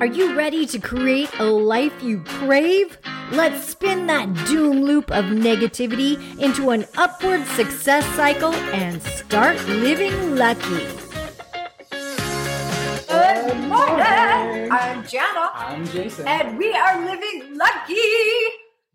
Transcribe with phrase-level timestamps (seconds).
[0.00, 2.96] Are you ready to create a life you crave?
[3.32, 10.36] Let's spin that doom loop of negativity into an upward success cycle and start living
[10.36, 10.86] lucky.
[13.08, 14.72] Good morning.
[14.72, 16.26] I'm Jana, I'm Jason.
[16.26, 17.92] and we are living lucky.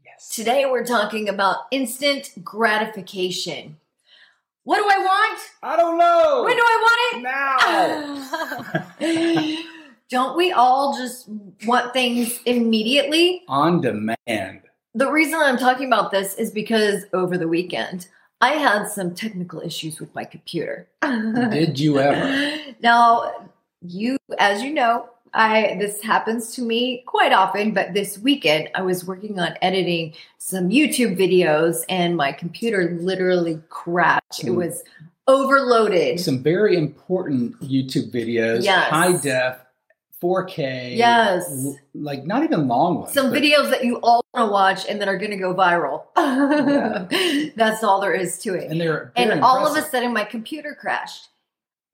[0.04, 0.30] yes.
[0.34, 3.78] Today we're talking about instant gratification.
[4.64, 5.40] What do I want?
[5.62, 6.42] I don't know.
[6.46, 7.22] When do I want it?
[9.00, 9.62] now.
[10.10, 11.28] Don't we all just
[11.66, 13.44] want things immediately?
[13.48, 14.62] On demand.
[14.94, 18.08] The reason I'm talking about this is because over the weekend
[18.42, 20.88] I had some technical issues with my computer.
[21.02, 22.58] Did you ever?
[22.82, 23.50] Now,
[23.82, 28.84] you, as you know, I this happens to me quite often, but this weekend I
[28.84, 34.44] was working on editing some YouTube videos and my computer literally crashed.
[34.44, 34.56] It Hmm.
[34.58, 34.84] was
[35.28, 36.20] overloaded.
[36.20, 38.64] Some very important YouTube videos.
[38.64, 38.90] Yes.
[38.90, 39.58] High def,
[40.22, 40.96] 4K.
[40.98, 41.50] Yes.
[41.50, 43.14] l- Like not even long ones.
[43.14, 45.54] Some but videos that you all want to watch and that are going to go
[45.54, 46.06] viral.
[46.18, 47.50] Yeah.
[47.56, 48.72] That's all there is to it.
[48.72, 51.30] And they're and very all of a sudden my computer crashed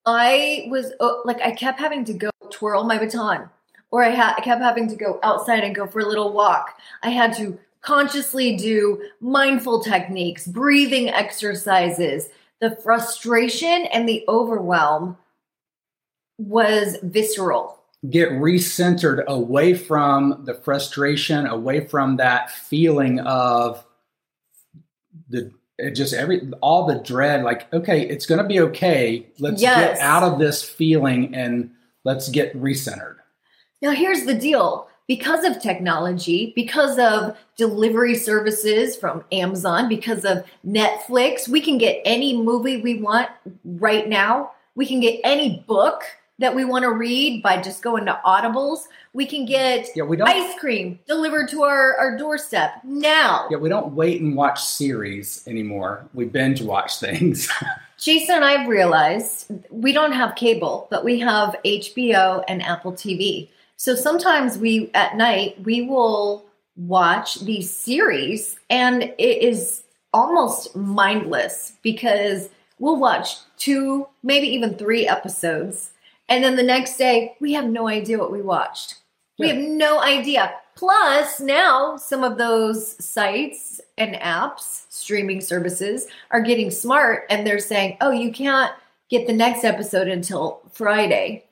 [0.04, 3.48] i was uh, like i kept having to go twirl my baton
[3.92, 6.80] or I, ha- I kept having to go outside and go for a little walk
[7.04, 12.30] i had to consciously do mindful techniques breathing exercises
[12.62, 15.18] the frustration and the overwhelm
[16.40, 17.78] was visceral
[18.10, 23.86] get recentered away from the frustration, away from that feeling of
[25.30, 25.52] the
[25.94, 27.44] just every all the dread.
[27.44, 29.26] Like, okay, it's going to be okay.
[29.40, 29.98] Let's Yes.
[29.98, 31.72] get out of this feeling and
[32.04, 33.16] let's get recentered.
[33.82, 40.44] Now, here's the deal because of technology, because of delivery services from Amazon, because of
[40.66, 43.30] Netflix, we can get any movie we want
[43.66, 44.52] right now.
[44.76, 46.04] We can get any book
[46.42, 48.88] that we want to read by just going to Audibles.
[49.14, 50.28] We can get Yeah, we don't.
[50.28, 53.48] ice cream delivered to our, our doorstep now.
[53.52, 56.04] Yeah, we don't wait and watch series anymore.
[56.14, 57.48] We binge watch things.
[58.00, 62.94] Jason and I have realized we don't have cable, but we have HBO and Apple
[62.94, 63.48] TV.
[63.78, 66.44] So sometimes we, at night, we will
[66.76, 72.50] watch these series and it is almost mindless because
[72.80, 75.92] we'll watch two, maybe even three episodes.
[76.32, 78.96] And then the next day, we have no idea what we watched.
[79.38, 80.54] We have no idea.
[80.76, 87.60] Plus, now some of those sites and apps, streaming services, are getting smart and they're
[87.60, 88.72] saying, oh, you can't
[89.10, 91.44] get the next episode until Friday.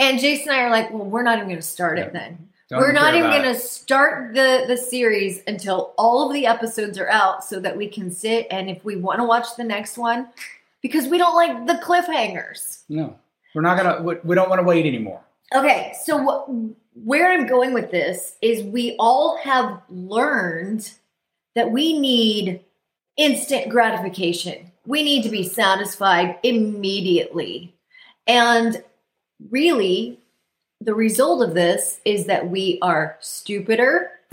[0.00, 2.48] And Jason and I are like, well, we're not even going to start it then.
[2.68, 6.98] Don't we're not even going to start the, the series until all of the episodes
[6.98, 9.96] are out so that we can sit and if we want to watch the next
[9.96, 10.26] one,
[10.82, 12.82] because we don't like the cliffhangers.
[12.88, 13.16] No,
[13.56, 14.02] we're not gonna.
[14.02, 15.22] We, we don't want to wait anymore.
[15.54, 16.46] Okay, so what,
[16.92, 20.92] where I'm going with this is we all have learned
[21.54, 22.62] that we need
[23.16, 24.72] instant gratification.
[24.84, 27.74] We need to be satisfied immediately.
[28.26, 28.84] And
[29.48, 30.20] really,
[30.82, 34.10] the result of this is that we are stupider.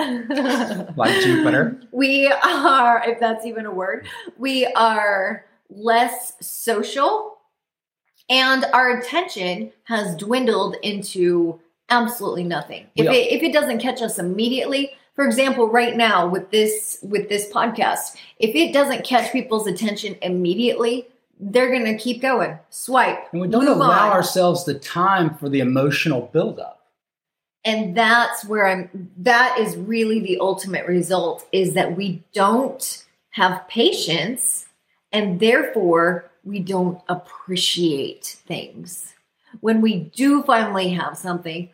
[0.98, 1.80] Like Jupiter.
[1.94, 4.06] We are, if that's even a word,
[4.38, 7.33] we are less social
[8.30, 12.88] and our attention has dwindled into absolutely nothing.
[12.96, 13.12] If Yeah.
[13.14, 17.52] it if it doesn't catch us immediately, for example, right now with this with this
[17.52, 21.08] podcast, if it doesn't catch people's attention immediately,
[21.40, 22.58] they're going to keep going.
[22.70, 23.32] Swipe.
[23.34, 24.12] And we don't allow on.
[24.12, 26.80] ourselves the time for the emotional buildup.
[27.66, 33.66] and that's where i'm that is really the ultimate result is that we don't have
[33.70, 34.66] patience
[35.14, 39.14] and therefore we don't appreciate things.
[39.62, 41.70] When we do finally have something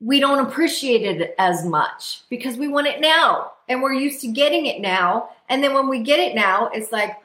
[0.00, 4.28] we don't appreciate it as much because we want it now and we're used to
[4.28, 5.30] getting it now.
[5.48, 7.16] And then when we get it now it's like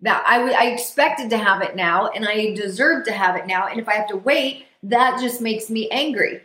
[0.00, 3.68] that I expected to have it now and i deserve to have it now.
[3.68, 6.40] And if i have to wait that just makes me angry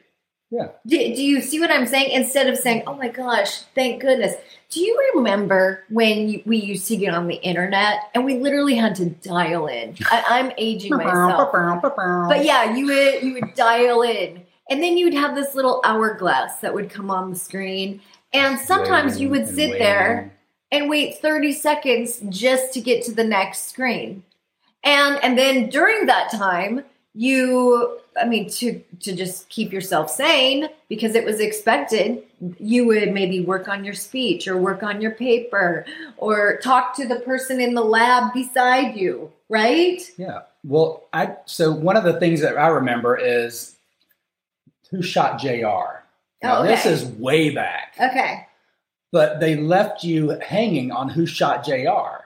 [0.53, 0.67] Yeah.
[0.85, 2.11] do, do you see what I'm saying?
[2.11, 4.35] Instead of saying, "Oh my gosh, thank goodness."
[4.69, 8.75] Do you remember when you, we used to get on the internet and we literally
[8.75, 9.95] had to dial in?
[10.11, 15.15] I, I'm aging myself, but yeah, you would you would dial in, and then you'd
[15.15, 17.99] have this little hourglass that would come on the screen,
[18.31, 20.37] and sometimes you would sit there
[20.71, 24.21] and wait 30 seconds just to get to the next screen.
[24.83, 26.83] And and then during that time,
[27.15, 32.23] you I mean to to just keep yourself sane because it was expected,
[32.59, 35.85] you would maybe work on your speech or work on your paper
[36.17, 40.01] or talk to the person in the lab beside you, right?
[40.17, 40.41] Yeah.
[40.63, 43.75] Well, I so one of the things that I remember is
[44.91, 46.01] Who Shot JR?
[46.41, 48.45] Now, Oh, this is way back, Okay.
[49.11, 52.22] but they left you hanging on Who Shot JR.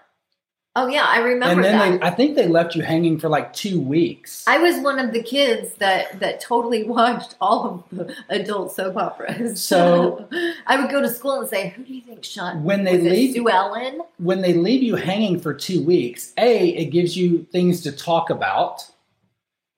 [0.80, 2.00] Oh yeah, I remember and then that.
[2.02, 4.44] they, I think they left you hanging for like two weeks.
[4.46, 8.96] I was one of the kids that that totally watched all of the adult soap
[8.96, 9.60] operas.
[9.60, 10.30] So-
[10.68, 13.34] I would go to school and say, "Who do you think shot?" When they leave-
[13.34, 14.02] Sue Ellen.
[14.20, 18.30] when they leave you hanging for two weeks, A, it gives you things to talk
[18.30, 18.86] about.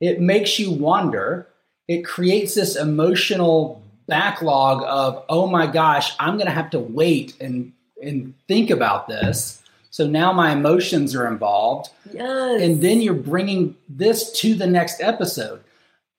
[0.01, 1.47] It makes you wonder.
[1.87, 7.35] It creates this emotional backlog of, oh my gosh, I'm going to have to wait
[7.39, 7.71] and,
[8.03, 9.61] and think about this.
[9.89, 11.89] So now my emotions are involved.
[12.13, 12.61] Yes.
[12.61, 15.61] And then you're bringing this to the next episode.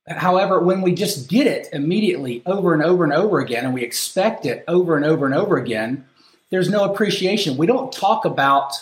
[0.08, 3.82] However, when we just get it immediately over and over and over again, and we
[3.82, 6.04] expect it over and over and over again,
[6.50, 7.56] there's no appreciation.
[7.56, 8.72] We don't talk about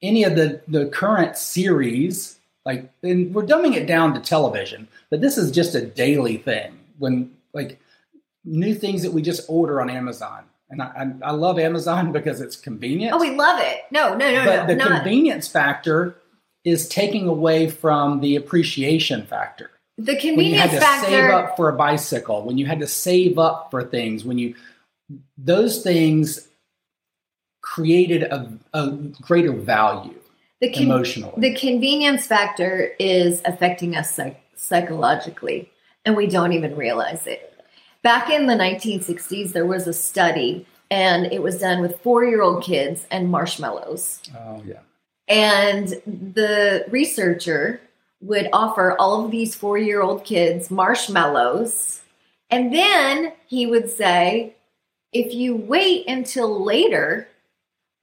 [0.00, 5.20] any of the, the current series, like, and we're dumbing it down to television, but
[5.20, 6.78] this is just a daily thing.
[6.98, 7.80] When, like,
[8.44, 10.44] new things that we just order on Amazon.
[10.70, 13.80] And I, I, I love Amazon because it's convenient oh, we love it.
[13.90, 16.16] No, no, no, but no, the not convenience factor
[16.64, 19.70] is taking away from the appreciation factor.
[19.96, 20.36] the convenience factor.
[20.36, 21.10] When you had to factor.
[21.10, 24.54] save up for a bicycle, when you had to save up for things, when you
[25.36, 26.48] those things
[27.62, 28.90] created a, a
[29.22, 30.14] greater value
[30.60, 31.34] the con- emotionally.
[31.36, 35.70] The convenience factor is affecting us psych- psychologically,
[36.04, 37.57] and we don't even realize it.
[38.02, 42.42] Back in the 1960s, there was a study, and it was done with four year
[42.42, 44.20] old kids and marshmallows.
[44.38, 44.80] oh yeah,
[45.28, 47.80] And the researcher
[48.20, 52.00] would offer all of these four year old kids marshmallows.
[52.50, 54.54] And then he would say,
[55.12, 57.28] if you wait until later,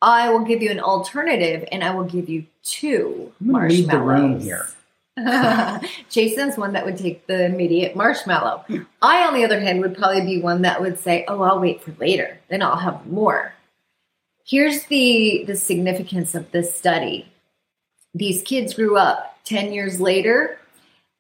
[0.01, 3.89] I will give you an alternative and I will give you two I'm gonna leave
[3.89, 4.43] the room marshmallows.
[4.43, 4.67] here.
[6.09, 8.63] Jason's one that would take the immediate marshmallow.
[8.67, 8.81] Hmm.
[9.01, 11.81] I, on the other hand, would probably be one that would say, "Oh, I'll wait
[11.81, 12.39] for later.
[12.49, 13.53] Then I'll have more."
[14.45, 17.31] Here's the the significance of this study.
[18.13, 20.59] These kids grew up 10 years later.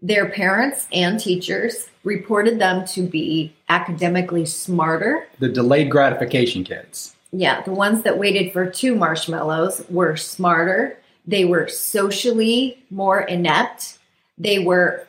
[0.01, 5.27] Their parents and teachers reported them to be academically smarter.
[5.39, 7.15] the delayed gratification kids.
[7.31, 10.97] Yeah, the ones that waited for two marshmallows were smarter.
[11.27, 13.97] They were socially more inept.
[14.37, 15.07] They were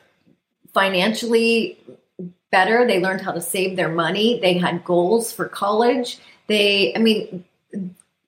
[0.73, 1.77] financially
[2.51, 2.87] better.
[2.87, 4.39] They learned how to save their money.
[4.39, 6.19] They had goals for college.
[6.47, 7.43] They, I mean,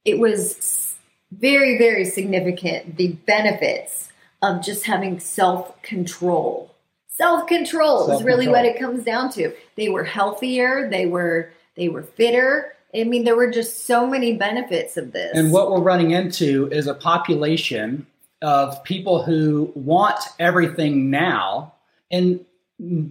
[0.05, 0.95] it was
[1.31, 6.75] very, very significant the benefits of just having self control.
[7.07, 9.53] Self control is really what it comes down to.
[9.75, 10.89] They were healthier.
[10.89, 12.73] They were they were fitter.
[12.95, 15.31] I mean, there were just so many benefits of this.
[15.35, 18.07] And what we're running into is a population
[18.41, 21.73] of people who want everything now
[22.09, 22.45] and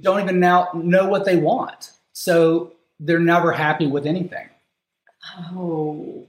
[0.01, 1.93] don't even now know what they want.
[2.13, 4.49] So they're never happy with anything.
[5.53, 6.27] Oh,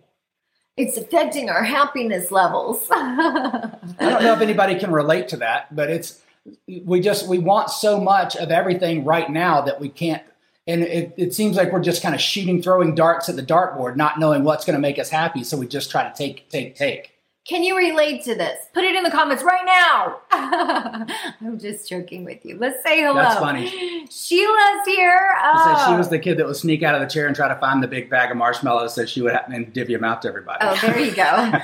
[0.77, 2.85] it's affecting our happiness levels.
[2.91, 6.21] I don't know if anybody can relate to that, but it's
[6.85, 10.23] we just we want so much of everything right now that we can't
[10.69, 13.95] and it, it seems like we're just kind of shooting throwing darts at the dartboard
[13.97, 16.75] not knowing what's going to make us happy so we just try to take take
[16.75, 17.11] take
[17.47, 18.57] Can you relate to this?
[18.73, 20.19] Put it in the comments right now.
[21.41, 22.57] I'm just joking with you.
[22.59, 23.15] Let's say hello.
[23.15, 23.65] That's funny.
[24.11, 25.19] Sheila's here.
[25.53, 25.97] She said she Oh.
[25.97, 27.87] was the kid that would sneak out of the chair and try to find the
[27.87, 30.59] big bag of marshmallows so she would have, and divvy them out to everybody.
[30.61, 31.59] Oh, there you go.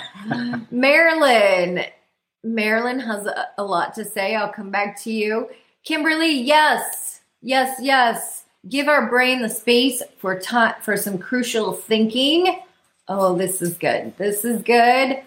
[0.72, 1.84] Marilyn.
[2.44, 4.36] Marilyn has a, a lot to say.
[4.36, 5.50] I'll come back to you.
[5.84, 7.22] Kimberly, yes.
[7.42, 8.45] Yes, yes.
[8.68, 12.62] Give our brain the space for time for some crucial thinking.
[13.08, 14.18] Oh, this is good.
[14.18, 15.22] This is good.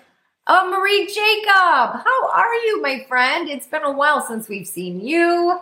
[0.48, 3.48] Oh, Marie Jacob, how are you, my friend?
[3.48, 5.60] It's been a while since we've seen you.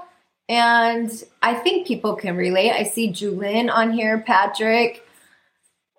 [0.49, 1.11] And
[1.43, 2.71] I think people can relate.
[2.71, 5.07] I see Julin on here, Patrick.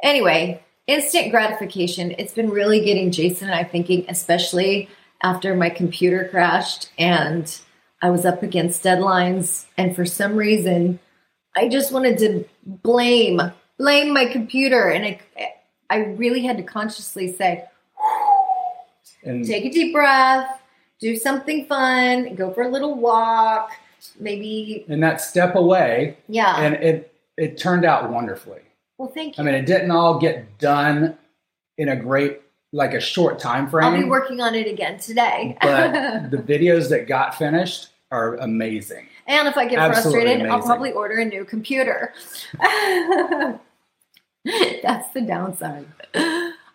[0.01, 2.15] Anyway, instant gratification.
[2.17, 4.89] It's been really getting Jason and I thinking, especially
[5.21, 7.59] after my computer crashed and
[8.01, 9.65] I was up against deadlines.
[9.77, 10.99] And for some reason,
[11.57, 13.41] I just wanted to blame,
[13.77, 14.89] blame my computer.
[14.89, 15.19] And I,
[15.89, 17.65] I really had to consciously say,
[19.23, 20.61] and take a deep breath,
[20.99, 23.71] do something fun, go for a little walk,
[24.19, 26.61] maybe, and that step away yeah.
[26.61, 28.61] and it it turned out wonderfully.
[28.97, 29.43] well, thank you.
[29.43, 31.17] I mean, it didn't all get done
[31.77, 33.85] in a great like a short time frame.
[33.85, 35.57] I'll be working on it again today.
[35.61, 35.91] but
[36.31, 39.07] the videos that got finished are amazing.
[39.27, 42.13] And if I get Absolutely frustrated, I'll probably order a new computer.
[44.81, 45.85] That's the downside.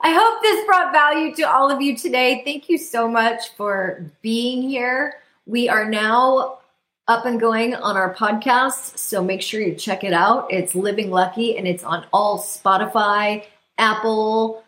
[0.05, 2.43] I hope this brought value to all of you today.
[2.45, 5.15] Thank you so much for being here.
[5.47, 6.59] We are now
[7.09, 8.99] up and going on our podcast.
[8.99, 10.53] So make sure you check it out.
[10.53, 13.45] It's Living Lucky and it's on all Spotify,
[13.79, 14.65] Apple,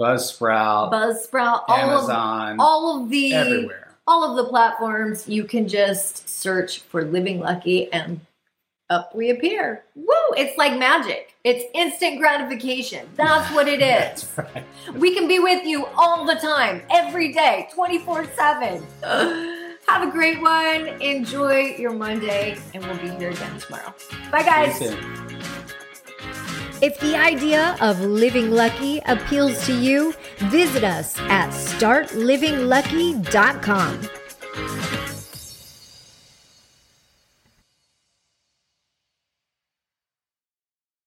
[0.00, 3.91] Buzzsprout, Buzzsprout, all Amazon, of all of the everywhere.
[4.06, 5.28] All of the platforms.
[5.28, 8.20] You can just search for Living Lucky and
[8.90, 9.84] up we appear.
[9.94, 10.14] Woo!
[10.36, 11.34] It's like magic.
[11.44, 13.08] It's instant gratification.
[13.16, 14.28] That's what it is.
[14.36, 14.64] Right.
[14.94, 18.86] We can be with you all the time, every day, 24 7.
[19.88, 20.88] Have a great one.
[21.00, 23.94] Enjoy your Monday, and we'll be here again tomorrow.
[24.30, 24.76] Bye, guys.
[24.76, 25.22] See you soon.
[26.82, 30.14] If the idea of living lucky appeals to you,
[30.50, 34.21] visit us at startlivinglucky.com.